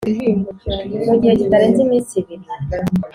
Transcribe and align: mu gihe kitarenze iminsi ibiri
mu 1.05 1.13
gihe 1.19 1.33
kitarenze 1.41 1.79
iminsi 1.85 2.13
ibiri 2.21 2.45